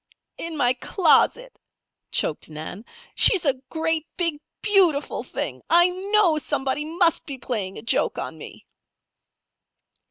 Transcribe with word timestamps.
"In 0.39 0.57
my 0.57 0.73
closet," 0.73 1.59
choked 2.09 2.49
Nan. 2.49 2.85
"She's 3.13 3.45
a 3.45 3.53
great, 3.69 4.07
big, 4.17 4.39
beautiful 4.63 5.21
thing! 5.23 5.61
I 5.69 5.89
know 5.91 6.39
somebody 6.39 6.83
must 6.85 7.27
be 7.27 7.37
playing 7.37 7.77
a 7.77 7.83
joke 7.83 8.17
on 8.17 8.35
me." 8.35 8.65